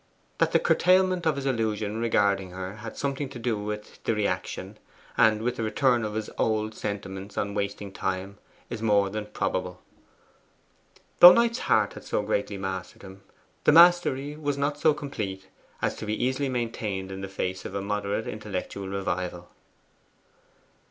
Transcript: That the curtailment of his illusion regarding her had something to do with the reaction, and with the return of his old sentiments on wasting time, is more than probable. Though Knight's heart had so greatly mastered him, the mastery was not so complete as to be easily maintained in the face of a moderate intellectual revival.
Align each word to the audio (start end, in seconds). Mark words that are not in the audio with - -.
That 0.39 0.51
the 0.51 0.57
curtailment 0.57 1.27
of 1.27 1.35
his 1.35 1.45
illusion 1.45 1.97
regarding 2.01 2.49
her 2.53 2.77
had 2.77 2.97
something 2.97 3.29
to 3.29 3.37
do 3.37 3.55
with 3.55 4.03
the 4.03 4.15
reaction, 4.15 4.79
and 5.15 5.43
with 5.43 5.57
the 5.57 5.63
return 5.63 6.03
of 6.03 6.15
his 6.15 6.27
old 6.39 6.73
sentiments 6.73 7.37
on 7.37 7.53
wasting 7.53 7.91
time, 7.91 8.39
is 8.67 8.81
more 8.81 9.11
than 9.11 9.27
probable. 9.27 9.79
Though 11.19 11.33
Knight's 11.33 11.59
heart 11.59 11.93
had 11.93 12.03
so 12.03 12.23
greatly 12.23 12.57
mastered 12.57 13.03
him, 13.03 13.21
the 13.63 13.71
mastery 13.71 14.35
was 14.35 14.57
not 14.57 14.79
so 14.79 14.95
complete 14.95 15.49
as 15.83 15.93
to 15.97 16.07
be 16.07 16.25
easily 16.25 16.49
maintained 16.49 17.11
in 17.11 17.21
the 17.21 17.27
face 17.29 17.63
of 17.63 17.75
a 17.75 17.81
moderate 17.83 18.25
intellectual 18.27 18.87
revival. 18.87 19.49